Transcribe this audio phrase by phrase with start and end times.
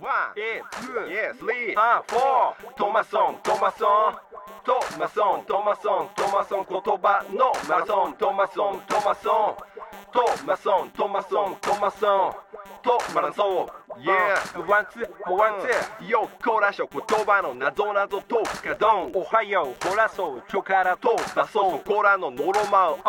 [0.00, 4.26] ワン、ツー、スリー、ハー、フォートマソン、トマソン
[4.64, 9.76] トマソン、トマソン、トマソン言葉のマラソントマソン、トマソン
[10.12, 12.34] トマソン、トマソン、トマソン
[12.82, 13.68] とマラソン
[13.98, 14.36] Yeah.
[14.68, 23.00] ワンツーワンツーよっこらしょ言葉の謎謎トークかドンおはようほらそうちょからと出そうこらのノロマウおい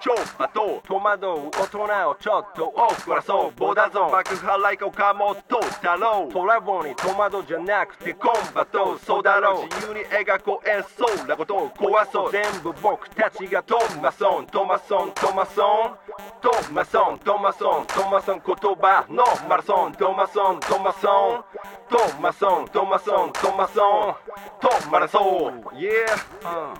[0.00, 15.96] ちょバト戸惑う大人をちょっと多くらそうボダゾン爆破ライカ岡本太郎トラボに戸惑じゃなくてコンバトそうだろう自由に描こえそうなことを壊そう全部僕たちがトマソントマソントマソン
[16.40, 21.08] トマソントマソントマソン言葉のマラソントマソントマソ
[21.38, 21.44] ン。
[21.88, 24.14] トマソントマソントマソン。
[24.60, 25.62] トマラソン。
[25.72, 26.04] Yeah、
[26.42, 26.74] うん。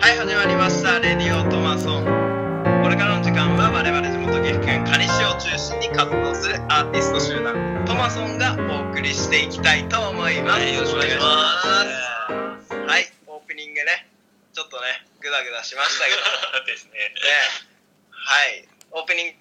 [0.00, 2.04] はい始まりました「レディオトマソン」
[2.84, 11.22] これからの時間は我々地元岐阜県可児市を中心に活動するアーティスト集団トマソンがお送りしていきたいと思います、よろしくお願いしま
[12.62, 12.72] す。
[12.86, 14.06] はいオープニングね
[14.52, 16.64] ちょっとねグダグダしましたけど。
[16.70, 16.92] ですね
[18.34, 19.38] はいオープニン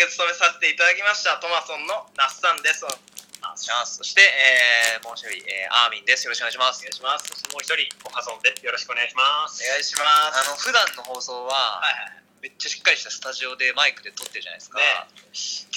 [0.00, 6.24] グ務めさせていただきましたトマソンの那須さんですそして、えー、もう一人、えー、アーミンです。
[6.24, 6.80] よろしくお願いします。
[6.80, 8.64] お願いしますそしてもう一人、おはそんです。
[8.64, 9.60] よろしくお願いします。
[9.60, 14.80] お願いしますあの、普段の放送は、はいはいめっちゃしっかりしたスタジオでマイクで撮ってるじゃないですか。
[14.80, 14.84] ね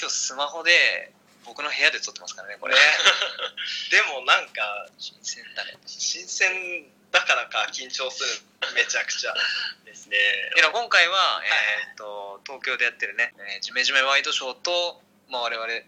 [0.00, 1.12] 今日スマホで、
[1.44, 2.74] 僕の部屋で撮ってますからね、これ。
[2.74, 2.80] ね
[3.92, 5.76] でもなんか新鮮だね。
[5.84, 9.34] 新鮮だからか緊張するめちゃくちゃ
[9.84, 10.16] ですね。
[10.56, 11.48] でも今回は、い
[11.88, 15.00] えーっと、東京でやってるね、えー、ジメジメワイドショーと、
[15.30, 15.84] まあ、我々、レ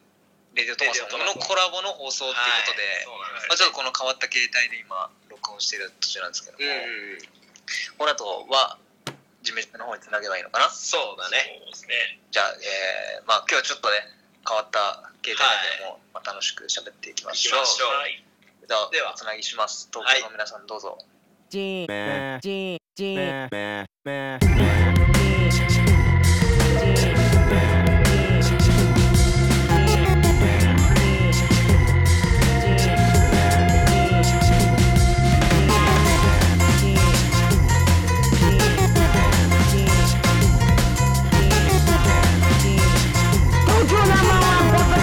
[0.54, 3.06] ディオトマソンレディオトマソンのコラボの放送っていうことで、
[3.48, 7.40] まあ、ちょっとこの変わった携帯で今、録音している途中なんですけども、うん
[7.98, 8.78] この後は、
[9.42, 10.68] ジメジメの方につなげばいいのかな？
[10.68, 12.18] そうだねそうね。
[12.32, 14.10] じゃあ、えー、まあ今日はちょっとね、
[14.42, 17.60] 変わった携帯なんでも、まあ、楽しく喋っていきましょう。
[17.62, 18.24] はい。
[18.90, 19.88] では、つなぎします。
[19.92, 20.98] 東京の皆さんどうぞ。
[21.00, 21.09] G
[21.50, 21.84] G
[22.40, 23.40] G G 東
[43.88, 45.00] 京ナンバー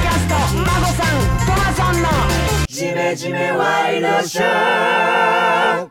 [3.52, 4.46] ワイドショー。
[4.46, 5.87] はい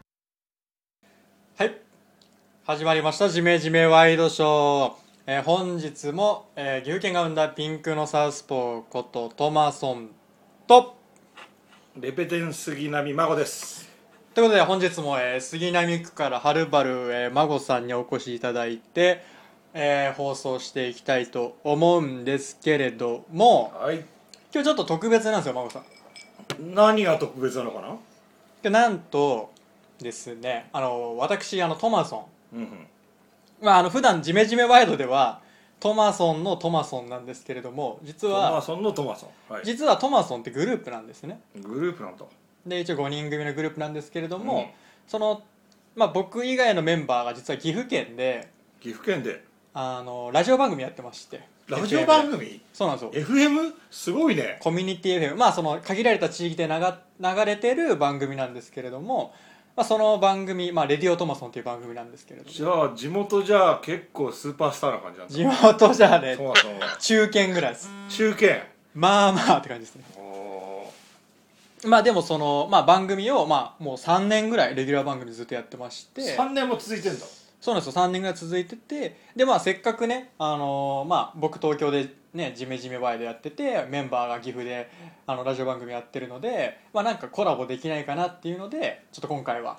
[2.66, 4.92] 始まりました「ジメジメワイドショー」
[5.28, 10.10] えー本日も、えー岐阜県が生んだピンクのサウスポーことトマソン
[10.66, 10.96] と。
[11.96, 13.88] レペテン杉並孫です。
[14.34, 19.22] ということで本日も、えー杉並区からはるばる、えー孫さんにお越しいただいて、
[19.72, 23.98] えー放送していきたいと思うんですけれどもはい。
[24.52, 25.84] 今日ちょっと特別なんですよ孫さん。
[26.74, 27.96] 何が特別なのかな？
[28.60, 29.52] でなんと
[30.00, 32.24] ですねあの私あのトマソン
[32.56, 32.86] うんうん。
[33.62, 35.40] まあ、あの普段ジメジメワイドでは
[35.80, 41.40] トマソンのトマソンなんですけれども実トマはソンのトマソン、はい、実はトマソンってグループなんですね。
[41.56, 42.24] グループなんだ。
[42.66, 44.66] で一応5人組のグループなんですけれども、うん。
[45.06, 45.42] その、
[45.94, 48.48] まあ、僕以外のメンバーが実は岐阜県で
[48.80, 49.44] 岐阜県で。
[49.78, 51.42] あのラジオ番組やってまして。
[51.68, 53.26] ラジオ番 FM 組そうなんですよ。
[53.26, 54.58] FM すごいね。
[54.60, 56.74] コミュニティ FM まあその限られた地域で流
[57.20, 59.34] 流れてる番組なんですけれども、
[59.76, 62.50] まあ、その番組、まあ、レディオトマソンっていう番組なんですけれども。
[62.50, 67.90] じゃあ地元じゃあ結構スーパースターな感じなんだ地元じゃあねトマソンは中堅ぐらいです。
[68.08, 68.46] 中堅？
[68.94, 70.04] まあまあって感じですね。
[70.16, 70.90] お
[71.86, 76.22] まあでもその、まあ、番組を、まあ、もう3年ぐらいレギュラー番組ずっとやってまして。
[76.22, 77.26] 3年も続いてんだ。
[77.60, 78.02] そうなんですよ。
[78.02, 79.20] 3年ぐらい続いてて。
[79.36, 84.90] でまあせっかくね、あのーまあ、僕東京でねジメジメバイでやっててメンバーが岐阜で
[85.26, 89.78] あのラジオ番組やってるので、まあ、なんかコラボできないかなっていうのでちょっと今回は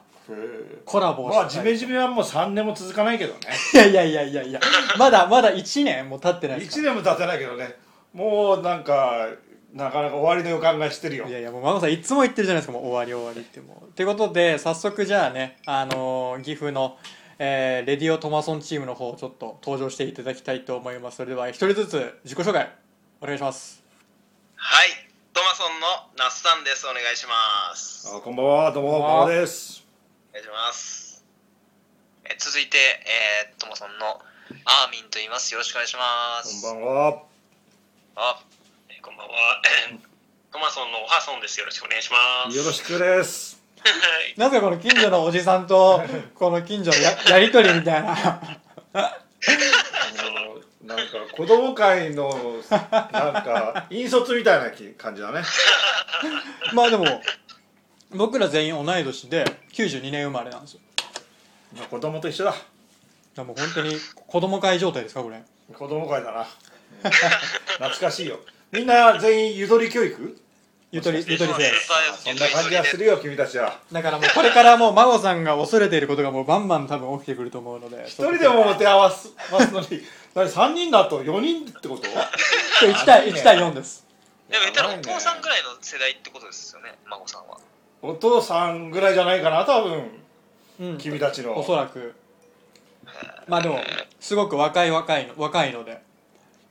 [0.86, 1.64] コラボをまあしたい。
[1.64, 3.40] ジメジメはもう3年も続かないけどね。
[3.74, 4.44] いやいやいやいや。
[4.44, 4.60] いや
[5.00, 7.76] まだまだ1年も経ってないです1年も経てないけどね。
[8.14, 9.28] もうなんか
[9.74, 11.28] なかなか終わりの予感がしてるよ。
[11.28, 12.74] いやいやもう孫さんいつも言ってるじゃないですか。
[12.74, 13.94] もう終わり終わりってもう。
[13.94, 16.98] ということで早速じゃあねあのー岐阜の、
[17.40, 22.72] えーレディオトマソンチームの方ちょっと登場していただきたいと思いますそれでは一人ずつ自己紹介
[23.22, 23.84] お願いします
[24.56, 24.90] はい
[25.34, 25.88] トマソンの
[26.18, 29.84] 那須さんですお願いしますあこんばんはどうもこんばんは孫です
[30.32, 31.24] お願いします
[32.26, 34.20] えー続いて、えー、トマソンの
[34.66, 35.54] アーミンと言います。
[35.54, 36.62] よろしくお願いします。
[36.62, 37.24] こんばんは
[38.16, 38.44] あ、
[38.90, 39.34] えーこんばんは。
[40.52, 41.60] トマソンのおはそんです。
[41.60, 42.58] よろしくお願いします。
[42.58, 43.57] よろしくですはい。
[44.38, 46.02] なぜこの近所のおじさんと
[46.36, 48.40] この近所のややりとりみたいな。
[50.88, 52.30] のなんか子供会の
[52.70, 55.42] なんか引率みたいな感じだね。
[56.74, 57.06] まあでも
[58.12, 60.80] 僕ら全員同い年で92年生まれなんですよ。
[61.76, 62.52] まあ子供と一緒だ。
[62.52, 62.64] だか
[63.38, 65.42] らもう本当に子供会状態ですかこれ。
[65.74, 66.48] 子供会だな。
[67.74, 68.40] 懐かしいよ。
[68.72, 70.47] みんな全員ゆとり教育？
[70.90, 71.58] ゆとりゆとり世
[72.18, 73.78] そんな感じがするよ君たちは。
[73.92, 79.88] だからもうこれからもう孫さんが恐れていることがもうバンバン多分起きてくると思うので 一人でも手合わすますのに。
[80.34, 84.06] 何3人だと4人ってこと？1対1対4です。
[84.50, 87.58] でも言ったらお父さんぐらいの世代ってことですよね孫さんは。
[88.02, 90.22] お父さんぐらいじゃないかな多分。
[90.80, 90.98] うん。
[90.98, 91.58] 君たちの。
[91.58, 92.16] おそらく。
[93.48, 93.82] まあでも
[94.20, 96.02] すごく若い若いの若いので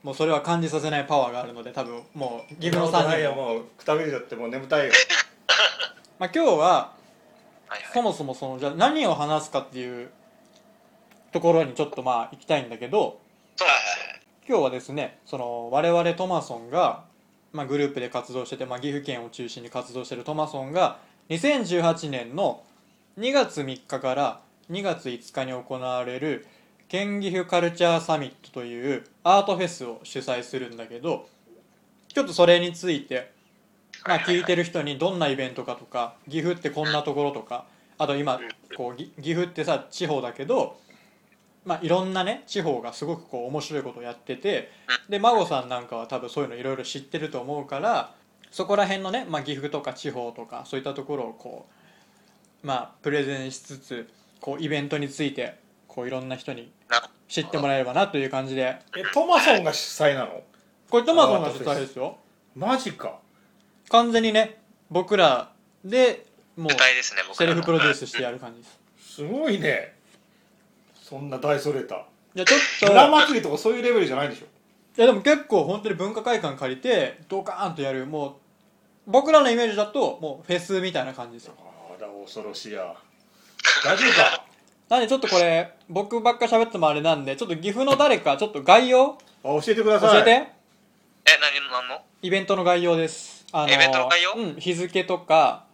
[0.07, 4.93] もうそれは感じさせないパワーがあるので多分もう岐阜の3ない人も、よもうくたびれちゃってもう眠たいよ。
[6.17, 6.93] まあ、今日は
[7.93, 10.09] そもそもそのじゃあ何を話すかっていう
[11.33, 13.19] ところにちょっとまあ行きたいんだけど
[14.47, 17.03] 今日はですねその我々トマソンが、
[17.51, 22.63] まあ、グループで活動してて、まあ、岐阜県を中心に活動してるトマソンが2018年の
[23.19, 24.39] 2月3日から
[24.71, 26.47] 2月5日に行われる
[26.87, 31.27] 県岐阜カルチャーサミットというアートフェスを主催するんだけど
[32.13, 33.31] ちょっとそれについて、
[34.07, 37.65] まあ、聞いてる人にどんなイベントかとか岐阜ってこんなところとか
[37.97, 38.39] あと今
[38.75, 40.77] こう岐阜ってさ地方だけど
[41.67, 44.71] まあ、いろんなね地方がすごくこう面白いことをやってて
[45.09, 48.13] で孫さんなんかは多分そういうのいろいろ知ってると思うから
[48.51, 51.67] そこら辺のね、まあ、岐阜とか地方とかそういったところをこ
[52.63, 55.59] うまあプレゼンしつつこうイベントについて
[55.97, 58.77] こういろんな人にな知ってもらえればなという感じで。
[58.95, 60.43] えトマソンが主催なの？
[60.91, 62.19] これトマソンが主催ですよ。
[62.55, 63.17] マジか。
[63.89, 64.59] 完全にね
[64.91, 65.51] 僕ら
[65.83, 69.15] でもう舞台ですね僕セルフプロデュースしてやる感じです。
[69.15, 69.95] すごいね。
[71.01, 71.95] そんな大それた。
[71.95, 71.99] い
[72.35, 72.93] やちょっと。
[72.93, 74.45] 村祭りとかそういうレベルじゃないでしょ？
[74.45, 78.05] いやでも結構本当に文化会館借りてドカーンとやる。
[78.05, 78.33] もう
[79.07, 81.55] 僕らのイメージだともうフェスみたいな感じですよ。
[81.57, 82.93] あら恐ろしいや。
[83.83, 84.45] 大丈夫か？
[84.89, 90.11] なんでちょっとこれ僕ばっか喋ってもあれなんでちょっと岐阜の誰かちょっと概要あ教えてください。
[90.13, 90.31] 教えて。
[90.31, 90.45] え
[91.41, 92.01] 何何の？
[92.21, 93.45] イベントの概要です。
[93.51, 94.33] あイベントの概要？
[94.33, 95.65] うん日付とか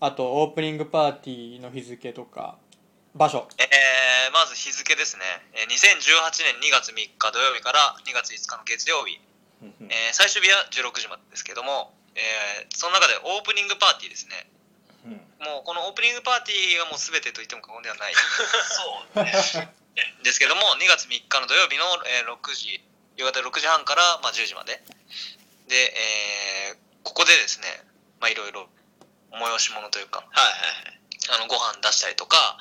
[0.00, 2.56] あとオープニングパーティーの日付とか
[3.14, 3.46] 場所。
[3.58, 5.22] えー、まず日付ですね、
[5.52, 9.20] えー2018年2月3日土曜日から2月5日の月曜日、
[9.62, 9.68] えー
[10.12, 14.48] 最終日は16時までですけども、えーその中でオープニングパーティーですね
[15.06, 18.14] もうこのオープニングパーティーがもう全てと言っても過言ではない。
[18.14, 19.32] そうね。
[20.22, 22.80] ですけども2月3日の土曜日の、えー6時
[23.18, 24.80] 夕方6時半から、まあ、10時まで。
[25.68, 25.76] で、
[26.72, 27.66] えーここでですね
[28.20, 28.68] まあいろいろ
[29.34, 32.56] 催し物というか、あのご飯出したりとか、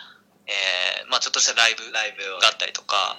[0.47, 1.99] えーまあ、ちょっとしたライブが
[2.47, 3.17] あったりとか、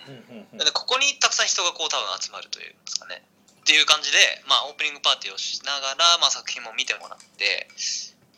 [0.53, 3.23] でここにたくさん人がこう多分集まるというんですかね。
[3.61, 4.19] っていう感じで、
[4.49, 7.69] まあ、オープニングパーティーをしながら、まあ、作品も見てもらって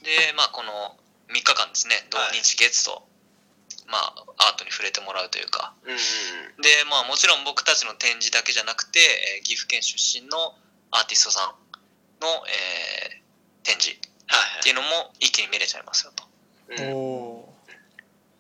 [0.05, 0.97] で、まあ、この
[1.33, 3.03] 3日間ですね土日月と、
[3.89, 5.75] まあ、アートに触れてもらうというか。
[5.85, 9.01] で、まあ、もちろん僕たちの展示だけじゃなくて、
[9.39, 10.55] えー岐阜県出身の
[10.91, 13.25] アーティストさんの、えー
[13.65, 16.25] 展示っていうのも一気に見れちゃいますよと。
[16.93, 17.55] おお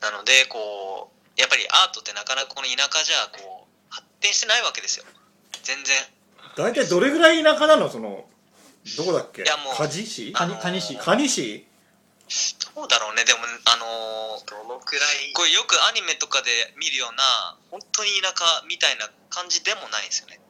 [0.00, 5.05] なのでこうやっぱりアートってなかなかこの田舎じゃこう発展してないわけですよ。
[5.62, 5.97] 全然。
[6.56, 7.88] 大体どれぐらい田舎なの？
[7.88, 8.28] その
[8.97, 9.43] どこだっけ？
[9.43, 10.33] いやもう梶市？
[10.33, 10.97] カニカニ市。
[10.97, 11.67] 蟹市？
[12.75, 13.25] どうだろうね。
[13.25, 20.41] でもあのーどのくらいこれよくアニメとかで見るような本当に田舎みたいな感じでもないんですよね。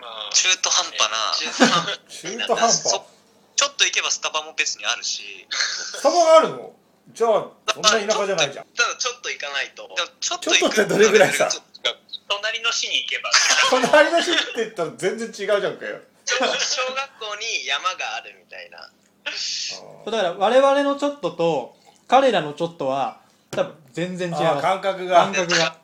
[0.00, 1.34] まあ中途半端な。
[2.08, 2.82] 中途半端。
[2.82, 3.06] そ
[3.56, 5.46] ちょっと行けばスタバも別にあるし。
[5.50, 6.72] スタバがあるの？
[7.12, 8.66] じゃあそんな田舎じゃないじゃん。
[8.76, 9.88] ただちょっと行かないと。
[9.96, 11.48] でもちょっとちょっとってどれぐらいさ？
[11.50, 11.96] ちょっと違う
[12.28, 13.30] 隣の市に行けば。
[13.70, 16.00] 隣の市って言ったら全然違うじゃんかよ
[16.38, 18.90] 小学校に山があるみたいな。
[20.06, 21.76] だから我々のちょっとと
[22.08, 23.20] 彼らのちょっとは
[23.50, 25.16] 多分全然違いあーます感覚が。
[25.24, 25.76] 感覚が。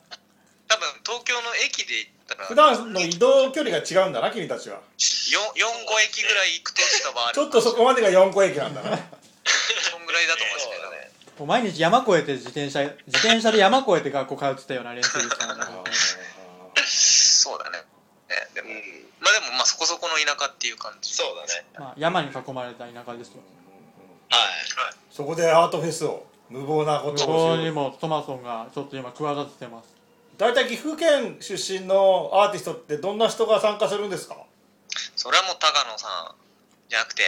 [0.67, 2.45] 多分東京の駅で行ったら。
[2.45, 4.79] 普段の移動距離が違うんだな君たちは。
[4.97, 8.89] 4, 4個駅ぐらい行くとスタバあるちょっとそこまでが4個駅なんだな。
[8.89, 11.07] そんぐらいだと思うんですけどね。
[11.45, 15.63] 毎日山越えて自転車自転車で山越えて学校通ってたような練習ですからね
[16.85, 17.77] そうだね。
[18.27, 18.69] ねでも、
[19.27, 21.13] まあでもまあそこそこの田舎っていう感じ。
[21.13, 21.65] そうだね。
[21.77, 23.41] まあ、山に囲まれた田舎ですよ。
[24.29, 24.39] はい。
[25.11, 27.65] そこでアートフェスを無謀なこ向こうとをしよう。
[27.65, 29.93] にもトマソンがちょっと今企ててます。
[30.37, 34.37] 大体岐阜県出身のアーティストってどんな人が参加するんですか？
[35.17, 36.35] それはもう高野さん
[36.87, 37.23] じゃなくて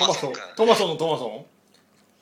[0.00, 0.32] トマソン。
[0.32, 1.44] 君トマソンのトマソン？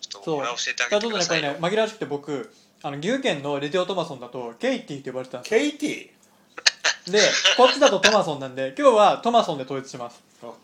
[0.01, 2.53] ちょっとそうこれは教えてあちょっとねこれげてくださいよね紛らわしくて僕
[2.83, 5.61] あの岐阜県のレディオトマソンだとケイティって呼ばれてたんですよ。
[5.61, 6.11] ケイティ？
[7.09, 7.21] で
[7.57, 10.23] こっちだとトマソンなんで今日はトマソンで統一します。
[10.43, 10.57] はいは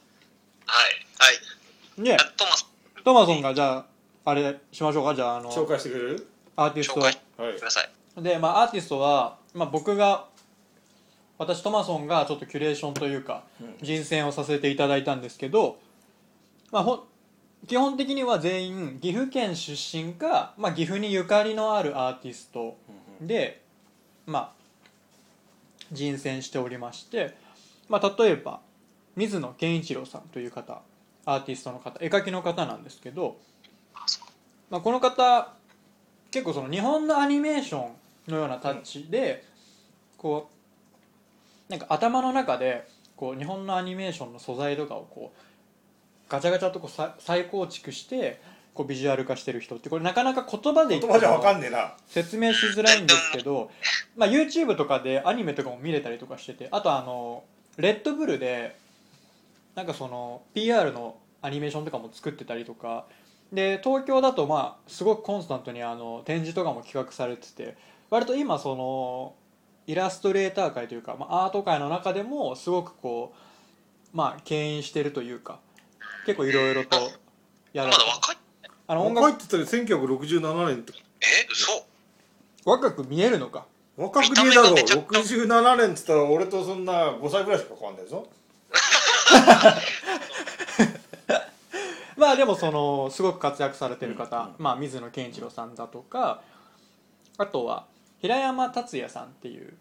[1.98, 2.02] い。
[2.02, 2.14] ね。
[2.14, 2.66] あトマス
[3.04, 5.14] トマソンがじゃああれしましょうか？
[5.14, 6.26] じゃああの紹介してくれる？
[6.56, 7.46] アーティスト紹介。
[7.46, 7.54] はい。
[7.54, 8.22] ください。
[8.22, 10.26] で、まあ、アーティストは、まあ、僕が
[11.38, 13.44] 私トマソンがちょっとキュレーションというか
[13.82, 15.78] 人選をさせていただいたんですけど、
[16.72, 17.00] まあ、ほん
[17.66, 22.78] 基本的には全員岐阜県出身か、まあ、岐阜にゆかりのあるアーティスト
[23.20, 23.62] で、
[24.24, 24.52] まあ、
[25.92, 27.34] 人選しておりまして、
[27.88, 28.60] まあ、例えば
[29.14, 30.82] 水野健一郎さんという方
[31.24, 33.36] アーティストの方絵描きの方なんですけど、
[34.70, 35.52] まあ、この方
[36.30, 37.88] 結構その日本のアニメーショ
[38.28, 39.44] ンのようなタッチで、
[40.18, 40.50] こ
[41.68, 45.40] うなんか頭の中でこう日本のアニメーションの素材とかをこう
[46.28, 48.40] ガチャガチャとこう再構築して
[48.76, 51.94] こうビジュアル化してる人ってこれなかなか言葉で言葉じゃわかもんねえな。
[52.06, 53.70] 説明しづらいんですけど、
[54.16, 57.42] まあ、YouTube とかでアニメとかも見れたりとかしててあとあの
[57.78, 58.76] レッドブルで
[59.74, 63.06] なんかその PR のアニメーションとかも作ってたりとか
[63.52, 67.76] で東京だとまあすごくコンスタントにあの展示とかも企画されてて
[68.10, 69.34] 割と今その
[69.86, 73.32] イラストレーター界というか、まあ、アート界の中でもすごくこ
[74.12, 75.60] うまあ牽引してるというか
[76.26, 76.96] 結構いろいろと
[77.72, 78.36] やられてまだ若い
[78.88, 79.44] あの音若い楽。
[79.44, 80.92] って言ったら1967年って。
[81.20, 81.84] え嘘。
[82.64, 83.66] 若く見えるのか？
[83.96, 88.26] 若く見えだろ見た目がめちゃくちゃ67年っつったら俺とそんな5歳ぐらいしか変わんないぞ。
[92.16, 96.42] まあでもそのすごく活躍されてる方、まあ、水野健一郎さんだとか。
[97.38, 97.84] あとは
[98.18, 99.76] 平山達也さんっていう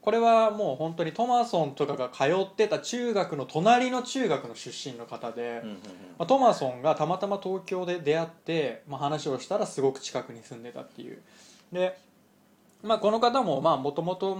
[0.00, 5.62] これはもう本当にトマソンとかが通ってた中学の隣の中学の出身の方で、
[6.18, 11.20] まあ、トマソンがたまたま東京で出会って、まあ、話をしたらすごく近くに住んでたっていう。
[11.72, 11.98] で、
[12.82, 14.36] まあ、この方ももともと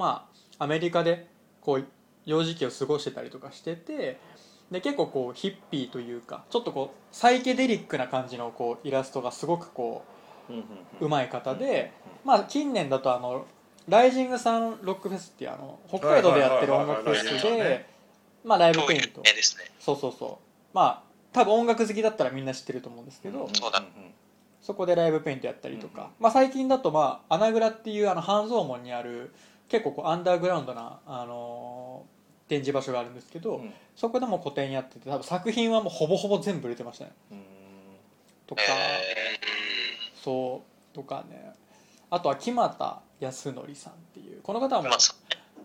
[0.58, 1.26] アメリカで
[1.60, 1.84] こう
[2.24, 4.18] 幼児期を過ごしてたりとかしてて
[4.70, 10.04] で結構こうヒッピーというかちょっとこうサイケデリックな感じのこうイラストがすごくこ
[11.00, 11.92] ううまい方で、
[12.24, 13.46] まあ、近年だとあの
[13.88, 17.88] ライジングサンロックフェスっていうあの北海道でやってる音楽フェスで、
[18.44, 19.22] まあ、ライブペイント。
[19.24, 19.64] 絵ですね。
[19.80, 20.74] そうそうそう。
[20.74, 21.02] まあ
[21.32, 23.48] 多分音楽好きだったらみんな知ってると思うんですけど、
[24.60, 29.32] そこでライブペイントやったりとか、まあ、最近だと、まあ、穴蔵っていうあの半蔵門にある
[29.68, 32.18] 結構こうアンダーグラウンドな、あのー
[32.48, 33.72] 展示場所があるんですけど、うん。
[33.94, 37.12] そこでも個展やってて多分作品はもうほぼほぼ全部売れてましたね。
[38.46, 39.38] とか、え
[40.24, 40.96] そう。
[40.96, 41.52] とかね
[42.10, 44.92] あとは木俣康則さんっていうこの方はもう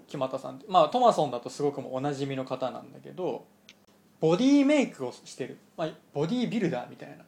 [0.08, 3.46] 木俣さんまあトマソンだとすごくもうおなじみの方なんだけど
[4.24, 7.26] ボディメイクをしてる、まあ、ボディービルダーみたいな。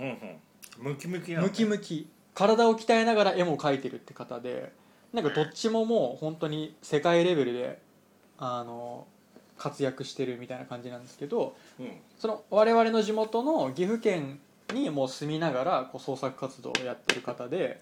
[0.00, 0.90] うんうん。
[0.90, 2.08] ムキムキなのムキムキ。
[2.34, 4.72] 体を鍛えながら絵も描いてるって方で
[5.12, 7.78] なんかどっちももう本当に世界レベルで
[8.38, 9.06] あの
[9.56, 11.92] 活躍してるみたいな感じなんですけどうん。
[12.18, 14.40] その我々の地元の岐阜県
[14.74, 17.78] にもう住みながらこう創作活動をやってる方で、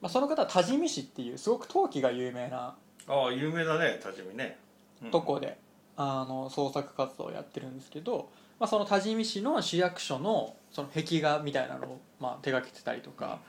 [0.00, 2.74] まあ、その方は多治見市っていうすごく陶器が有名な
[3.06, 4.58] ああ有名だね多治見ね。
[5.02, 5.10] うん。
[5.10, 5.58] とこで、
[5.96, 13.40] あの創作活動をやってるんですけど、まあ、その多治見市の市役所のその壁画みたいなのを、まあ、手がけてたりとか、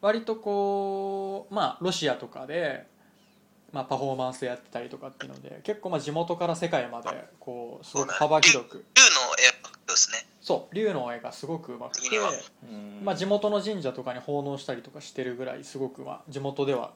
[0.00, 2.86] 割とこうまあロシアとかで、
[3.72, 8.84] まあ、パフォーマンスやってたりとかっていうので結構まあ地元から世界までこうすごく幅広く。
[8.94, 10.18] 竜の絵ですね
[10.50, 12.08] そう竜の絵がすごくうまくて。
[13.04, 16.90] まあ、地元の神社とかに奉納したりとかしてるぐらいすごくまあ地元では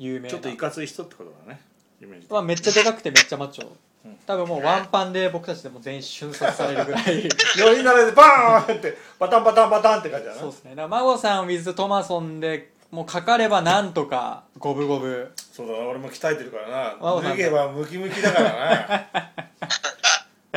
[0.00, 0.28] 有名な。
[0.28, 1.60] ちょっといかつい人ってことだね。
[2.02, 3.68] イメージまあ、めっちゃでかくてめっちゃマッチョ。
[4.04, 4.16] うん。
[4.26, 7.04] 多分もうワンパンで僕たちでも全員瞬殺されるぐらい。
[7.04, 10.40] 酔い慣れでバーンってバタンバタンバタンって感じだな。
[10.40, 10.70] そうですね。
[10.70, 15.30] だから孫さん with トマソンでもうかかればなんとか五分五分。
[15.36, 17.20] そうだな俺も鍛えてるからな。
[17.20, 19.28] ん脱げばムキムキだからな。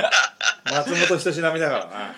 [0.72, 2.16] 松本人志並みだからな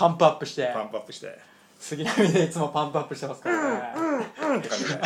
[0.00, 0.70] パンプアップして。
[0.72, 1.38] パンプアップして。
[1.78, 4.58] 杉並でいつもパンプアップしてますからね。
[4.58, 5.00] って感じだよ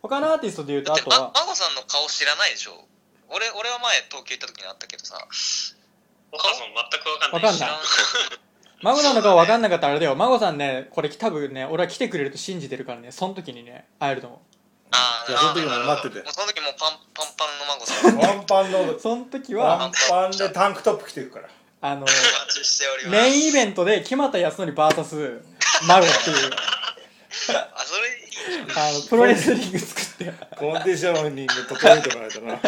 [0.00, 2.84] 他のアーティストでいうとあとまは孫さんの顔知らないでしょ？
[3.28, 5.18] 俺俺は前東京行った時にあったけどさ。
[6.30, 7.42] お母さん全くわかんない。
[7.42, 7.58] わかんない。
[7.58, 7.78] 知らん
[8.82, 10.14] 孫さんの顔分かんなかったらあれだよ。
[10.14, 13.10] 孫さんねこれ多分ね俺は来てくれると信じてるからね。
[13.10, 14.40] その時にね会えると思
[14.92, 16.22] あじゃあその時まで待ってて。
[16.22, 18.16] もうその時もうパンパンパンの孫さん。
[18.16, 18.94] おワンパンの。
[18.94, 21.48] うその時ワはンパンでタンクトップ着てるから
[21.82, 22.06] あの
[23.10, 25.40] メインイベントで木俣康則 VS
[25.88, 26.50] 孫っていう。
[27.56, 28.88] あそれいいじゃん。
[28.88, 30.32] あのプロレスリング作って。
[30.56, 32.60] コンディショニング整えておかないとな。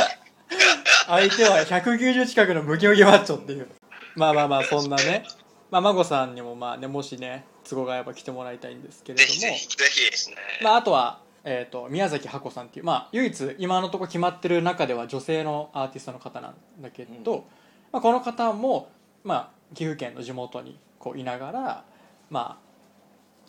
[1.06, 3.68] 相手は190近くのムキムキマッチョっていう。
[4.14, 5.26] まあまあまあそんなね。
[5.70, 9.34] まあ孫さんにもまあねもしね都合が合えば来てもらいたいんですけれぜども。
[9.34, 10.36] ひぜひぜひですね。
[10.62, 17.46] まああとはえー、と宮崎ハコさんっていう、まあ、唯一今のところ決まってる中では女性のアーティストの方なんだけど、
[17.90, 18.88] まあ、この方も、
[19.24, 21.84] まあ、岐阜県の地元にこういながら、
[22.30, 22.72] まあ、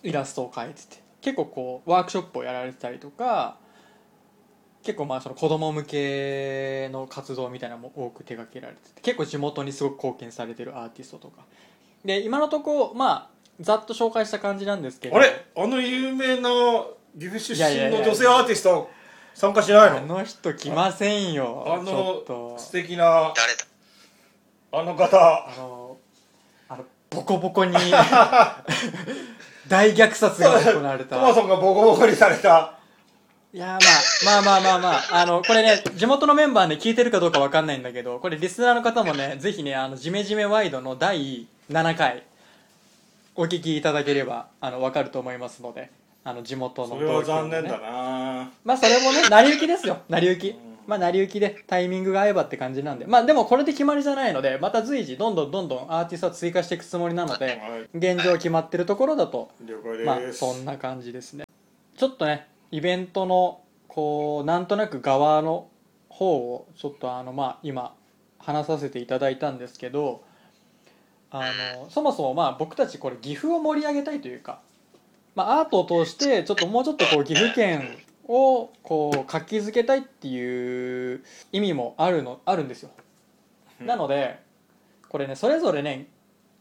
[0.03, 3.57] イラストを描いてて結構こうワークショップをやられてたりとか
[4.83, 11.45] 結構まあその子供向けの活動みたいなのも多く手掛けられてて結構地元にすごく貢献されてるアーティストとか。
[12.03, 13.29] で今のところまあ
[13.61, 15.45] ざっと紹介した感じなんですけどあれ？
[15.55, 16.49] あの有名な
[17.17, 18.89] 岐阜出身の女性アーティスト
[19.33, 22.33] 参加しないあのの人来ませんよあちょっと。
[22.51, 23.65] の素敵な誰だ？
[24.75, 25.15] あの方。
[25.15, 25.97] あの
[26.67, 27.75] あのボコボコに
[29.69, 31.15] 大虐殺が行われた。
[31.15, 32.73] トマソンがボコボコにされた。
[33.53, 35.21] いやーまあまあまあまあまあ。
[35.21, 42.23] あのこれね地元のメンバーね聞いてるかどうかわかんないんだけどこれリスナーの方もねぜひねあのジメジメワイドの第7回
[43.35, 45.91] お聞きいただければあの分かると思いますので
[46.23, 48.49] あの地元のそれは残念だな。
[48.63, 49.99] まあそれもね成り行きですよ。
[50.09, 53.05] 成り行きまあ成り行きでタイミングが合えばって感じなんで。
[53.05, 57.97] まあでもこれで決まりじゃないのでまた随時どんどんどんどんアーティストは追加していくつもりなのではい。
[57.97, 59.51] 現状決まってるところだと
[60.05, 61.45] まあそんな感じですね。
[61.95, 65.67] ちょっとねイベントのこうなんとなく側の
[66.09, 67.93] 方をちょっとあのまあ今
[68.39, 70.23] 話させていただいたんですけど
[71.31, 74.59] あのそもそもまあ僕たちこれ岐阜を盛り上げたいというか、
[75.35, 82.89] まあ、アートを通してちょっともうちょっとこう岐阜県をこう活気づけたいっていう意味もあるのあるんですよ。
[83.79, 84.39] なので
[85.09, 86.07] これねそれぞれね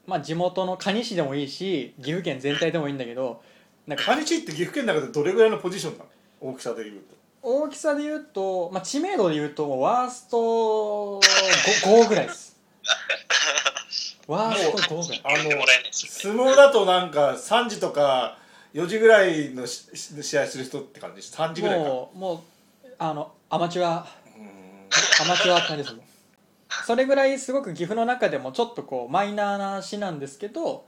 [0.06, 3.42] まあ地元の蟹市でもいいし岐阜県全体でもいいんだけど
[3.86, 6.10] なんかカニチって岐阜県の中でどれぐらいのポジションなの？
[6.40, 7.14] 大きさでいうと。
[7.44, 12.56] 大きさで言うと、まあ、知名度で言うともうワースト 5, ぐらいです。
[14.28, 15.22] ワースト5ぐらい。
[15.24, 18.38] あの相撲だとなんか3時とか
[18.74, 21.88] 4時ぐらいのしし試合する人って感じ？3時ぐらいか。
[21.88, 26.04] もうもうあのアマチュアうんアマチュアって感じですもん
[26.86, 30.86] それぐらいすごく岐阜の中でもちょっとこうマイナーな市なんですけど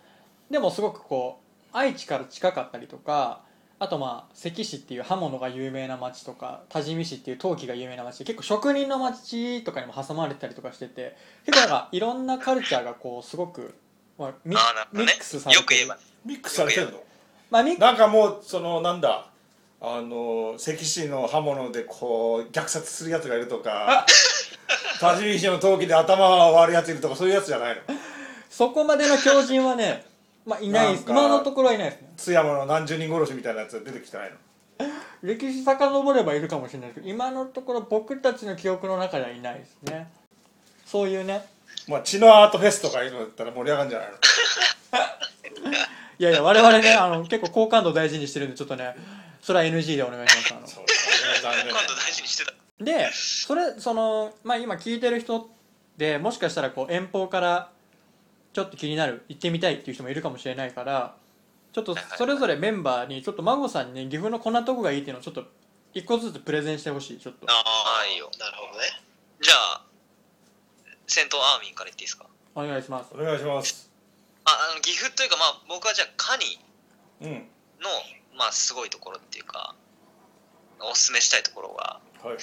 [0.50, 1.40] でもすごくこ
[1.72, 3.42] う愛知から近かったりとか
[3.78, 13.74] あとまあ関市っていう刃物が有名な町とか多治見市っていう陶器が有名な町で結構職人の町とかにも挟まれてたりとかしてて結構なんかいろんなカルチャーがこうすごく、
[14.18, 15.62] まあ、ミックスされてる。
[15.62, 17.02] よく言えばミックスされてるの？
[17.50, 19.26] まあなんかもうそのなんだ
[19.80, 24.06] あの関市の刃物でこう虐殺するやつがいるとか
[25.00, 27.82] 多治見市の陶器で頭を割るやついるとかそういうやつじゃないの？
[28.48, 30.04] そこまでの強人はね、
[30.46, 31.04] まあ、いないです。
[31.08, 32.12] 今のところはいないですね。
[32.16, 34.36] 津山の何十人殺しみたいなやつ出てきてないの？
[35.22, 40.10] 歴史遡ればいるかもしれないですけど今のところ僕たちの記憶の中ではいないですね。
[40.86, 41.44] そういうね。
[41.88, 44.14] まあ血のアートフェスとかいうのだったら盛り上がるんじゃないの？
[46.18, 48.94] いやいや我々ねあの結構好感度大事にしてるんでちょっとね
[49.42, 50.54] それは NG でお願いします。
[50.54, 50.66] あの。
[50.66, 50.84] そう
[51.42, 51.68] だね残念。
[51.68, 52.52] 今度大事にしてた。
[52.82, 55.50] でそれそのまあ今聞いてる人
[55.96, 57.70] でもしかしたらこう遠方から
[58.52, 61.16] ちょっと気になる行ってみたいっていう人もいるかもしれないから
[61.72, 65.44] ちょっとそれぞれメンバーにちょっと孫さんにね岐阜のこんなとこがいいっていうのをちょっと
[65.92, 67.46] 一個ずつプレゼンしてほしいちょっと。
[67.48, 67.52] あ
[68.02, 68.30] あいいよ。
[68.38, 68.86] なるほどね。
[69.40, 69.82] じゃあ
[71.06, 72.26] 戦闘アーミンから言っていいですか？
[72.54, 73.10] お願いします。
[73.14, 73.90] お願いします
[74.46, 76.58] ああの岐阜というかまあ僕はじゃあカニ
[77.22, 77.30] うん。
[77.80, 77.88] の
[78.36, 79.74] まあすごいところっていうか
[80.80, 82.36] おすすめしたいところがはいはい。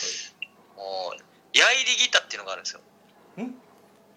[0.77, 2.81] もうヤイリギタっていうのがあるんですよ。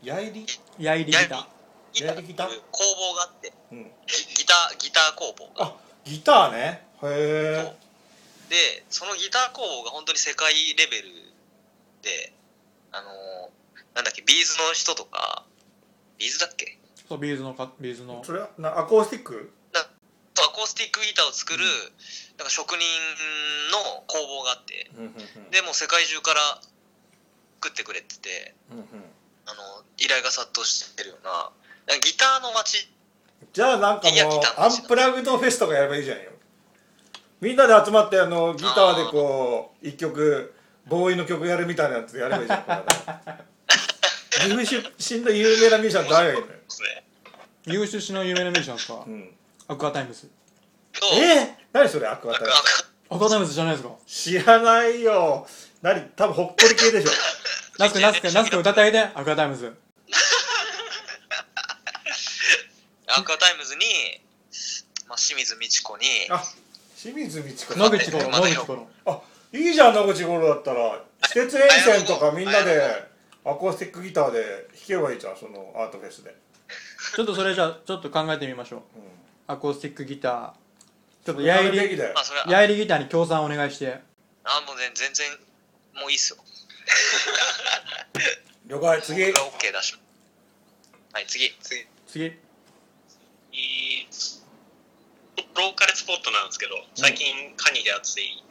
[0.03, 0.47] やいり
[0.79, 1.37] やいりギタ。
[1.37, 1.47] ー
[1.93, 3.85] ギターっていう工房があってうん。
[3.85, 3.91] ギ
[4.37, 5.67] ギターギター工房が。
[5.67, 6.87] あギターね。
[7.03, 7.77] へえ
[8.51, 11.09] でそのギター工房が本当に世界レベル
[12.03, 12.33] で
[12.93, 13.09] あの
[13.95, 15.45] なんだっけビーズの人とか
[16.19, 16.79] ビーズだっけ？
[17.09, 18.23] そうビーズのかビーズの。
[18.25, 19.53] それはなアコースティック？
[19.75, 21.65] アコースティックギターを作る
[22.39, 22.79] なんか職人
[23.71, 24.91] の工房があって。
[24.97, 25.51] うんうんうん。
[25.51, 26.41] でもう世界中から
[27.63, 28.85] 作ってくれててうんうん。
[29.47, 31.53] あの依頼が殺到してるような
[32.01, 32.91] ギターの街
[33.53, 36.31] じゃあなんかもうアンプラグドフェスとかやればいいじゃんよ。
[37.41, 40.55] みんなで集まってあのギターでこう一曲
[40.89, 43.45] ボーイの曲やるみたいなやつやればいいじゃん
[44.41, 47.05] 岐阜出身の有名なミュージシャン誰がいるのよ、ですね
[47.67, 49.05] 優秀しの有名なミュージシャンですか？
[49.07, 49.31] うん、
[49.69, 50.29] アクアタイムズ。
[51.15, 52.07] えー、何それ？
[52.07, 52.69] アクアタイムなんか
[53.11, 53.95] アクアタイムズじゃないですか？
[54.07, 55.47] 知らないよ。
[55.83, 56.03] 何？
[56.17, 57.11] 多分ほっこり系でしょ。
[57.79, 58.99] ナスクナスクナスク歌ってあげて。
[59.15, 59.75] アクアタイムズ。
[63.09, 64.21] アクアタイムズに、
[65.09, 66.07] まあ、清水美智子に。
[66.31, 66.43] あ
[67.01, 68.89] 清水美智子野口五郎野口五郎。
[69.07, 69.21] あ
[69.53, 71.01] いいじゃん野口五郎だったら。
[71.23, 73.14] 私鉄沿線とかみんなで
[73.45, 76.35] アコースティックギターで弾けばいいじゃんそのアートフェスで、
[77.15, 78.79] ちょっとそれじゃあちょっと考えてみましょう。
[78.79, 78.85] うん。
[79.47, 80.53] アコースティックギター。
[81.25, 81.89] ちょっとやいりやい
[82.69, 84.01] りギターに協賛お願いして。
[84.45, 85.31] あもうね全然
[85.95, 86.39] もういいっすよ。
[88.67, 89.27] 了解次。
[89.27, 89.97] 僕が OK 出し。
[91.13, 91.51] はい次。
[91.61, 91.87] 次。
[92.07, 92.27] 次。
[92.27, 92.29] い
[94.03, 94.09] い
[95.57, 98.43] ローカルスポットなんですけど最近カニで熱い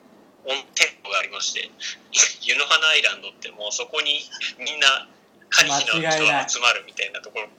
[0.45, 1.69] 温店舗がありまして
[2.41, 5.08] 湯の花アイランドってもうそこにみんな
[5.49, 7.49] カニの人が集まるみたいなところ。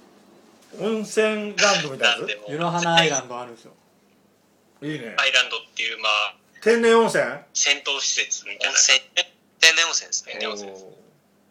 [0.80, 2.26] 温泉ランドみたいな。
[2.48, 3.72] 湯の花アイランドあるんですよ。
[4.80, 5.14] ついいね。
[5.16, 7.22] アイランドっていうまあ天然温泉？
[7.54, 8.78] 戦闘施設みたいな。
[9.60, 10.32] 天然温泉ですね。
[10.32, 10.76] 天然温泉で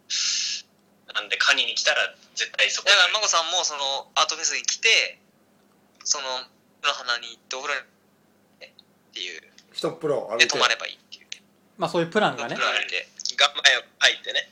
[0.09, 0.65] す。
[1.09, 5.19] おなんでカニに来たら絶対そこだから孫さんもそのアートフェスに来て
[6.03, 6.25] その
[6.83, 7.79] の花に行ってお風呂
[8.61, 8.71] にっ
[9.13, 9.41] ていう。
[9.41, 9.43] ー
[9.73, 10.45] 一風呂浴びて。
[10.45, 10.99] で泊まればいい
[11.77, 12.55] まあそういうプランがね。
[12.55, 13.07] プランで。
[13.37, 14.51] 岩前を入ってね。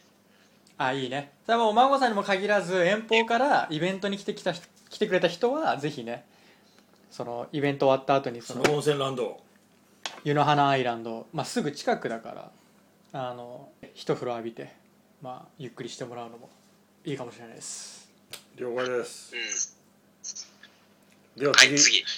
[0.78, 1.32] あいいね。
[1.46, 6.26] それはもうお孫さんにも限らず遠方からイベントに来てきた来てくれた人はぜひね
[7.12, 9.40] そのイベント終わった後にそのその温泉ランド
[10.24, 12.52] 湯の花アイランド、まあ、すぐ近くだか
[13.14, 14.72] らあの一風呂浴びて、
[15.22, 16.50] まあ、ゆっくりしてもらうのも
[17.04, 18.12] いいかもしれないです。
[18.58, 19.34] 了解です。
[21.36, 21.42] うん。
[21.42, 21.68] では次。
[21.68, 21.98] はい次。
[21.98, 22.10] はい、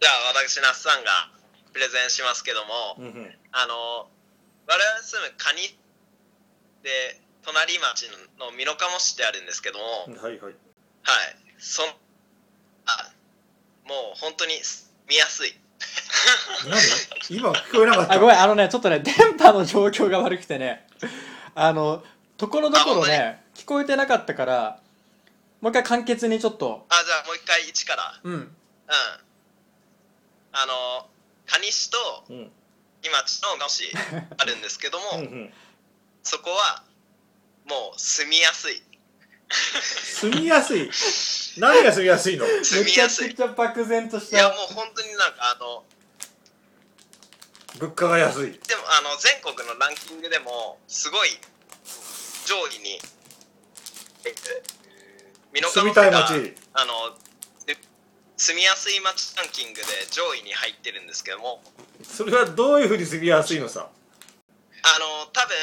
[0.00, 1.30] じゃあ私那須さんが
[1.72, 3.34] プレゼンしますけどもうんうん。
[3.52, 4.08] あの
[4.66, 5.76] 我々住むカニ
[6.82, 8.08] で隣町
[8.38, 10.40] の美濃加茂市ってあるんですけども、はいはい。
[10.40, 10.54] はい。
[11.58, 11.88] その
[12.86, 13.12] あ
[13.84, 14.54] もう本当に
[15.08, 15.54] 見やすい。
[17.28, 17.36] 何？
[17.36, 18.14] 今聞こえなかった。
[18.14, 20.86] あごめんあのねちょっとね電波の状況が悪くてね。
[21.54, 22.02] あの
[22.36, 24.80] ところどころね聞こえてなかったから
[25.60, 26.86] もう一回簡潔にちょっと。
[26.88, 28.20] あじゃあもう一回一から。
[28.22, 28.32] うん。
[28.34, 28.56] うん。
[30.52, 31.06] あの
[31.58, 31.98] 蟹市と
[32.30, 32.50] うん。
[33.04, 33.92] 今町の市
[34.38, 35.52] あるんですけども、うんうん。
[36.22, 36.84] そこは
[37.68, 38.80] もう住みやすい。
[39.50, 40.88] 住みやすい？
[41.58, 42.46] 何が住みやすいの？
[42.46, 43.28] 住みやすい。
[43.28, 45.84] めちゃくちゃ漠然としいやたもう本当になんかあの
[47.80, 48.52] 物価が安い。
[48.52, 51.30] でもあの全国のランキングでもすごい
[52.46, 53.00] 上位に
[54.24, 54.34] え
[55.52, 57.31] 美濃加住み茂市がたい街あので
[58.42, 61.62] 住みやすい街ランキングで上位に入ってるんですけども。
[62.02, 63.86] それはどういうふうに住みやすいのさ？
[64.82, 65.54] あの多分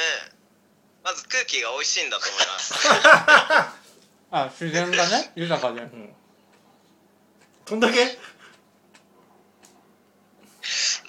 [1.03, 2.73] まず空気が美味しいんだと思います。
[4.31, 5.81] あ自然がね豊かで。
[7.65, 8.17] どんだけ？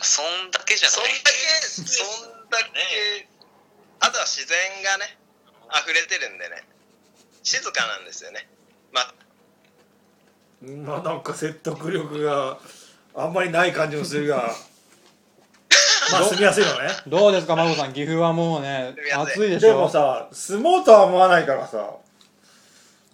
[0.03, 0.99] そんだけじゃない。
[0.99, 3.29] そんだけそんだけ。
[4.01, 5.17] あとは自然がね
[5.85, 6.65] 溢れてるんでね。
[7.45, 8.49] 静かなんですよね。
[8.51, 8.60] まあ
[10.63, 12.59] まあなんか説得力が
[13.15, 14.37] あんまりない感じもするが
[16.13, 16.89] まあ住みやすいのね。
[17.07, 17.93] どうですか孫さん。
[17.93, 19.33] 岐阜はもうね住みやすい。
[19.33, 21.95] 暑いでしでもょさ住もうとは思わないからさ。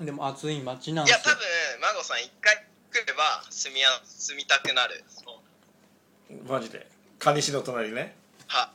[0.00, 1.22] でも暑い街なんですよ。
[1.24, 1.46] いや多分
[1.80, 2.54] 孫さん一回
[2.92, 5.04] 来れば住みや住みたくなる。
[6.48, 6.86] マジで。
[7.18, 8.16] 蟹市の隣ね。
[8.48, 8.70] は。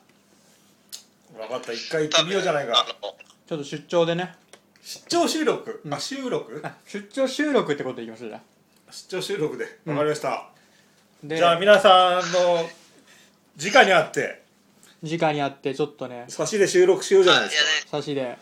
[1.36, 1.72] 分かった。
[1.72, 2.80] 一回行ってみようじゃないか。
[2.80, 3.14] あの
[3.46, 4.34] ちょっと出張でね。
[4.82, 5.94] 出張収録、うん。
[5.94, 6.60] あ収録？
[6.64, 8.40] あ出張収録ってことでいきましょうじゃあ
[8.92, 9.64] 出張収録で。
[9.86, 9.94] うん。
[9.94, 10.48] 分かりました、
[11.24, 12.68] でじゃあ皆さんの
[13.56, 14.42] 直に会って。
[15.02, 16.26] 直に会ってちょっとね。
[16.28, 18.38] 差しで収録しようじゃないですか、差しで。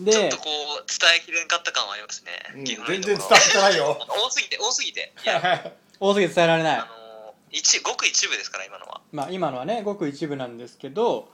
[0.00, 2.64] でちょっとこう伝えきれんかった感はありますね、うん。
[2.64, 3.98] 全然伝わってないよ。
[4.08, 5.12] 多すぎて多すぎて。
[5.24, 5.72] いや。
[6.00, 6.76] 大杉伝えられない。
[6.76, 9.00] あの一ごく一部ですから今のは。
[9.12, 11.28] まあ今のはねごく一部なんですけど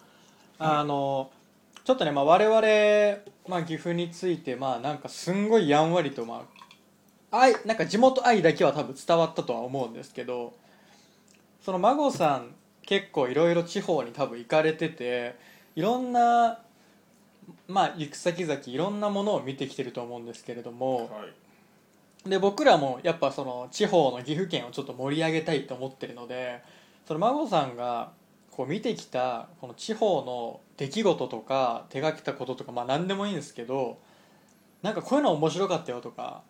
[0.59, 1.31] あの
[1.85, 6.62] ちょっとね、まあ、我々、まあ、岐阜についてまあなんかすんごいやんわりとまあ
[7.33, 10.55] 愛なんか地元愛だけは多分伝わったとは思うんですけど
[11.65, 15.37] その孫さん結構いろいろ地方に多分行かれてて
[15.75, 16.61] いろんな
[17.69, 21.25] まあ行く先々いろんなものを見てきてると思うんですけれども、は
[22.27, 22.29] い。
[22.29, 26.63] で僕らもやっぱその地方の岐阜県をちょっと盛り上げたいと思ってるので
[27.07, 28.13] その孫さんが
[28.53, 33.99] こう見てきたこの地方の出来事とか手がけたこととかまあ何でもいいんですけど
[34.83, 36.43] なんかこういうの面白かったよとか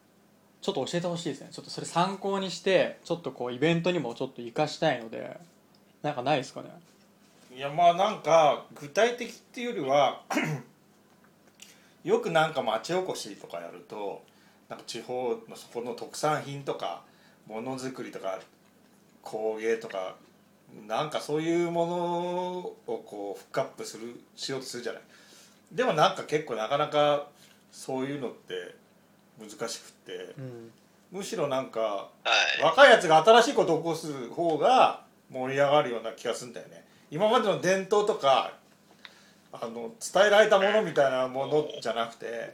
[0.63, 1.49] ちょっと教えてほしいですね。
[1.53, 5.39] ちょっとそれ参考にしてちょっとこうイベントにもちょっと活かしたいので。
[6.03, 6.69] なんかないですかね？
[7.55, 10.23] いやまあなんか具体的っていうよりは
[12.03, 14.23] よくなんか町おこしとかやると
[14.69, 17.03] なんか地方のそこの特産品とか
[17.47, 18.41] ものづくりとか
[19.23, 20.17] 工芸とか
[20.89, 21.95] なんかそういうもの
[22.59, 25.03] をこうフックアップするしようとするじゃない。
[25.71, 27.29] でもなんか結構なかなか
[27.71, 28.75] そういうのって
[29.49, 30.71] 難しくってうん。
[31.11, 32.11] むしろなんかは
[32.61, 32.63] い。
[32.63, 36.85] 若いやつが新しいことを起こす方が盛り上がるような気がするんだよね。
[37.11, 38.55] 今までの伝統とか
[39.53, 42.53] あの伝えられたものみたいなものじゃなくて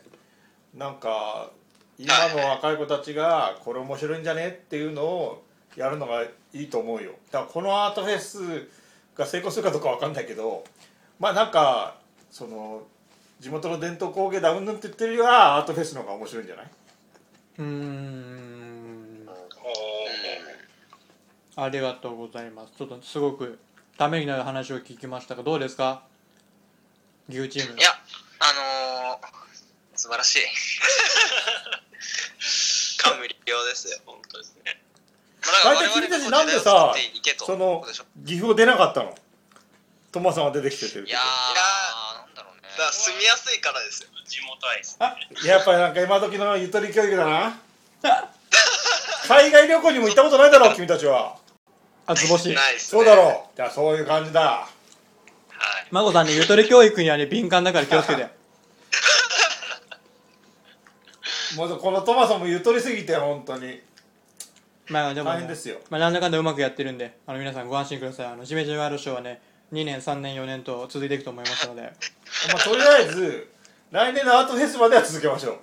[0.75, 1.51] なんか
[1.99, 5.45] 今の若い子たちがこれ面白いんじゃねっていうのを
[5.77, 7.13] やるのがいいと思うよ。
[7.31, 8.69] だからこのアートフェス
[9.15, 10.65] が成功するかどうかわかんないけど
[11.19, 11.99] まあなんか
[12.31, 12.83] その
[13.41, 16.67] 地元の伝統工芸だうんぬんって言ってるよりはアートフェスの方が面白いんじゃない？
[17.59, 19.29] うーん。
[21.57, 22.73] おありがとうございます。
[22.77, 23.59] ちょっとすごく
[23.97, 26.03] ためになる話を聞きましたがどうですか？
[27.29, 27.79] 牛チーム。
[27.79, 27.89] いや、
[28.41, 28.53] あ
[29.13, 29.27] のー、
[29.97, 30.39] 素晴らしい。
[33.03, 33.35] 感無量
[33.67, 33.99] ですよ。
[34.07, 34.81] 本当ですね。
[35.65, 36.95] 大体君たちなんでさ
[37.39, 37.85] その
[38.27, 39.15] 岐阜を出なかったの？
[40.11, 41.19] トマさんは出てきてていや
[42.79, 44.09] から住みやすいからですよ。
[44.25, 45.51] 地元愛ですね。
[45.51, 47.61] やっぱりなんか今時のゆとり教育だな。
[49.27, 51.37] 海外旅行にも行ったことないだろう君たちは。
[52.07, 52.99] あつぼしないっすね。
[52.99, 53.57] そうだろう。
[53.57, 54.41] じゃあそういう感じだ。
[54.41, 54.69] はい。
[55.91, 58.29] 孫さんねゆとり教育にはね敏感だから気をつけて。
[61.57, 63.83] もうこのトマさんもゆとりすぎて本当に。
[64.89, 65.79] まあでも、ね、大変ですよ。
[65.91, 68.27] まあ、なんだかんだうまくやってるんであの皆さんご安心ください。
[68.27, 71.83] あのジメジメワールドショーはね2年3年4年と続いていくと思いますので。
[72.53, 73.53] まあ、とりあえず
[73.91, 75.59] 来年のアートフェスまでは続けましょ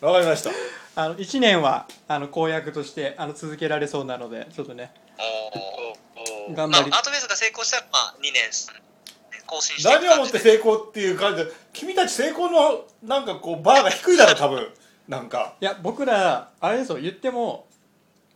[0.00, 0.04] う。
[0.04, 0.50] わかりました。
[0.94, 4.92] あの1年はあの公約としてあの続けられそうなのでちょっとね。
[5.18, 8.50] おー頑張り、まあアートフェスが成功したら、まあ、2年
[9.46, 14.72] 更新して何をもって成功っていう感じで君たち成功のなんかこうバーが低いだろ多分。
[15.08, 15.54] なんか。
[15.60, 17.66] いや僕らあれですよ言っても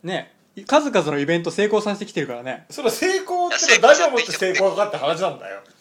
[0.03, 0.35] ね
[0.67, 2.67] 数々のイベント成功させてきてるからね。
[2.71, 5.63] それ成功ってのは何をもって成功かって話なんだよ。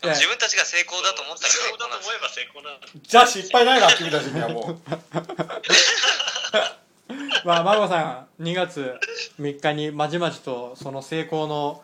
[0.00, 2.86] 自分たちが成功だと思ったら成成功だと思えば成功なんだ。
[3.02, 4.78] じゃあ失敗ないな君たちにはもう。
[7.44, 8.98] まあ孫さん2月
[9.40, 11.82] 3日にまじまじとその成功の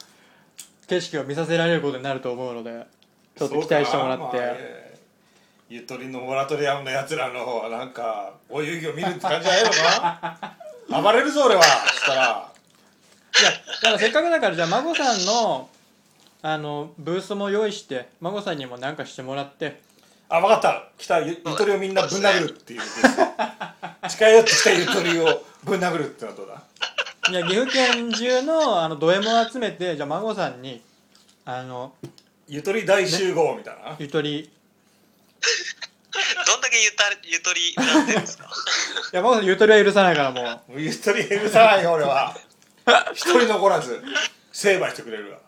[0.87, 2.87] 景色を見させられることになると思うので
[3.37, 4.84] ちょっと期待してもらって、
[5.69, 10.57] ゆとりのモラトリアムのやつらの方はなんかお遊戯を見るって感じじゃないのか
[10.89, 12.51] な暴れるぞ俺はそしたら。
[13.41, 15.69] いやだからせっかくだからじゃあ孫さんの
[16.43, 19.81] あのブースも用意して孫さんにも何かしてもらって。
[20.29, 20.89] あ分かった。
[20.99, 22.81] 来たゆゆとりをみんなぶん殴るっていう
[24.09, 26.63] 近寄ってきたゆとりをぶん殴るってのはどうだ
[27.31, 30.83] いや岐阜県中のあのド M を集めてじゃあ孫さんに
[31.47, 31.95] あの
[32.47, 34.51] ゆとり大集合みたいな、ゆとりい
[36.47, 38.49] どんだけゆたゆとり歌ってるんですか？
[39.13, 40.45] さんゆとりは許さないからもう。
[40.45, 42.37] もうゆとり許さないよ俺は。
[43.15, 44.03] 一人残らず
[44.53, 45.39] 成敗してくれるわ。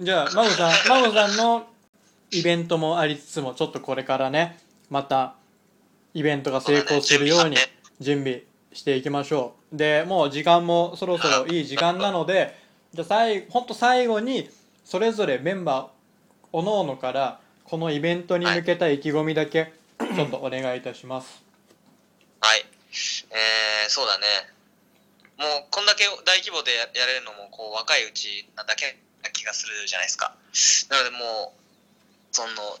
[0.00, 1.68] じゃあ孫さん孫さんの
[2.30, 4.58] イベントもありつつもちょっとこれからね
[4.90, 5.34] また
[6.14, 7.56] イベントが成功するように
[8.00, 8.42] 準備
[8.72, 9.76] していきましょう。
[9.76, 12.58] でもう時間もそろそろいい時間なので
[12.94, 14.48] じゃあ最本当最後に
[14.84, 15.88] それぞれメンバー
[16.52, 21.44] おのおのからこのイベントに向けた意気込みだけちょっとお願いいたします
[22.40, 22.64] はい。
[22.64, 24.24] えー、そうだね。
[25.36, 30.34] もう、こんだけ大規模でややれるのも、こう、若いうちなだけな気がするじゃないですか。
[30.88, 31.60] なので、もう、
[32.32, 32.78] その、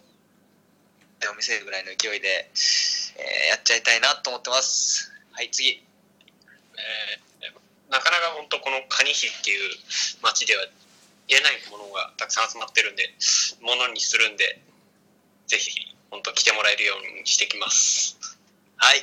[1.20, 2.50] 手を見せるぐらいの勢いで、
[3.18, 5.12] えーやっちゃいたいなと思ってます。
[5.32, 5.70] はい、次。
[5.70, 7.28] えー
[7.90, 9.70] なかなか本当この蟹市っていう
[10.22, 10.66] 町では
[11.26, 13.14] 言えないものがたくさん集まってるんで、
[13.62, 14.60] ものにするんで、
[15.48, 18.16] ぜひ本当来てもらえるようにしてきます。
[18.76, 19.00] はい。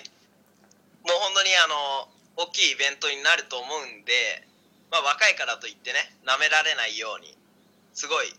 [1.04, 4.48] もう本当にあの大きいイベントになると思うんで、
[4.92, 7.38] まあ、若いからといってねなめられないように
[7.94, 8.34] すごい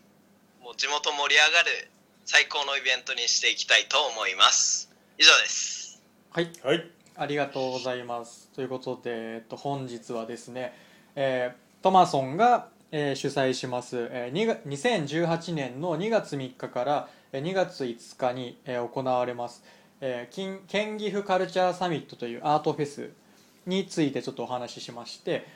[0.62, 1.90] もう地元盛り上がる
[2.24, 4.90] 最高のイベントにしていきたいと思います。
[5.18, 6.02] 以上です。
[6.30, 6.50] はい。
[6.62, 6.90] はい。
[7.16, 8.50] ありがとうございます。
[8.54, 10.74] ということで、えっと、本日はですね、
[11.14, 19.62] えートマソンが、えー主催します、えー2が2018年の2月3日からえー2月5日に、行われます、
[20.00, 23.10] 県岐阜カルチャーサミットというアートフェス
[23.66, 25.46] についてちょっとお話ししまして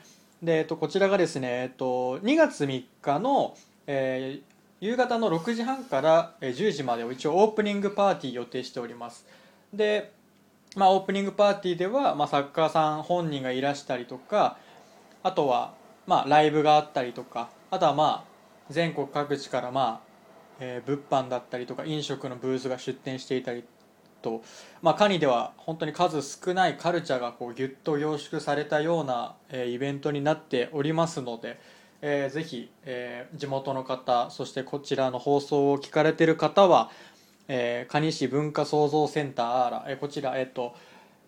[0.41, 3.55] で、えっと、こちらがですね、えっと、2月3日の、
[3.87, 4.39] え
[4.79, 9.27] 夕方の6時半から10時までを一応オープニングパーティー予定しております。
[9.71, 10.11] で
[10.75, 14.57] まあ、オープニングパーティーでは、まあ、作家さん本人がいらしたりとか
[15.21, 15.73] あとは、
[16.07, 18.31] まあ、ライブがあったりとかあとはまあ
[18.69, 20.10] 全国各地から、まあ
[20.61, 23.65] えー物販だったりとか飲食のブースが出店していたり
[24.21, 24.41] と、
[24.81, 31.59] まあ、カニでは本当に数少ないカルチャーがこうギュッと凝縮されたような、えーイベントになっておりますので、
[32.01, 36.89] えーぜひ、えー地元の方そしてこちらの放送を聞かれてる方は
[37.47, 40.73] えー、蟹市文化創造センターアーラ、えーこちら、えっと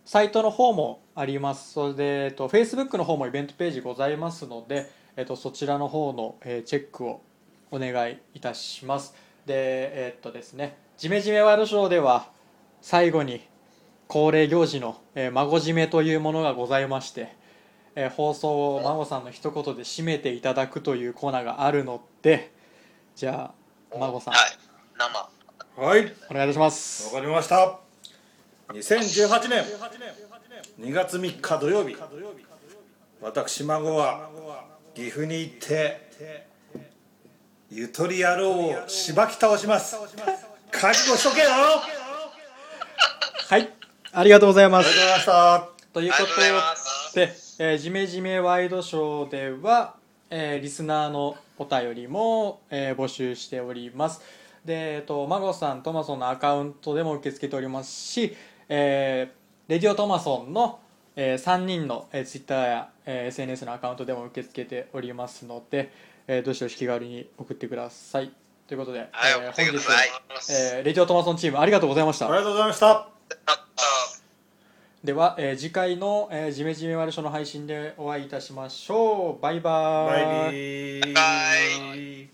[0.06, 1.72] サイトの方もあります。
[1.74, 7.22] それで、えっと、Facebook の方もイベントページございますので、えっと、そちらの方の、えーチェックを
[7.72, 9.16] お願いいたします。
[9.46, 9.54] で
[10.06, 12.30] えっとですねジメジメワールドショーでは
[12.82, 13.42] 最後に
[14.08, 17.36] 恒例行事の、えー孫締めというものがございまして、
[17.96, 22.52] えー放送を孫さんの一言で締めていただくというコーナーがあるので
[23.16, 23.52] じゃ
[23.92, 24.64] あ孫さん、はい
[24.98, 25.30] 生。
[25.76, 26.14] はい。
[26.30, 27.14] お願いいたします。
[27.14, 27.80] わかりました。
[28.70, 29.64] 2018年
[30.80, 31.96] 2月3日土曜日。
[33.22, 34.30] 私孫は
[34.94, 36.53] 岐阜に行って
[37.76, 39.98] ゆとり野郎をしばき倒します。
[40.70, 41.82] 覚悟しとけよあ
[43.50, 43.74] りはい。
[44.12, 44.90] ありがとうございます。
[44.90, 45.70] がとうございました。
[45.92, 46.26] ということ
[47.16, 49.96] で、えー、ジメジメワイドショーでは、
[50.30, 54.22] えーリスナーのお便りも、えー募集しております。
[54.64, 58.38] で、えっと、マゴさんトマソンのアカウントでも受け付けておりますし、
[58.70, 60.80] えーレディオトマソンの、
[61.16, 65.92] え3人の、えー、ツイッターや、えー SNS のアカウントでも受け付けておりますので、
[66.28, 68.32] えーどしどし気軽に送ってください。
[68.68, 70.08] ということで、はいえー送ってください。
[70.50, 72.28] えーレディオトマソンチームありがとうございました。
[72.28, 72.90] ありがとうございました。
[72.92, 73.08] あ
[75.04, 79.42] では、えー次回の、えー、ジメジメワルショの配信でお会いいたしましょう。
[79.42, 81.00] バイババーイ。
[81.00, 81.14] イビー。
[81.14, 81.22] バ
[81.96, 82.33] イ